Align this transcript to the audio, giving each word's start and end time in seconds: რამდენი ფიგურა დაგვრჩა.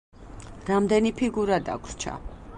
რამდენი 0.69 1.13
ფიგურა 1.21 1.61
დაგვრჩა. 1.69 2.19